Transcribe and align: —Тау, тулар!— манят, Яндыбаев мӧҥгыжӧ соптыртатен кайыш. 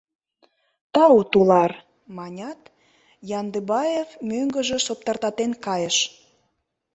—Тау, 0.93 1.17
тулар!— 1.31 1.71
манят, 2.17 2.61
Яндыбаев 3.39 4.09
мӧҥгыжӧ 4.29 4.77
соптыртатен 4.85 5.51
кайыш. 5.65 5.97